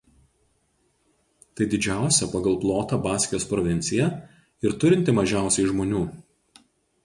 [1.59, 4.09] Tai didžiausia pagal plotą Baskijos provincija
[4.69, 6.05] ir turinti mažiausiai žmonių.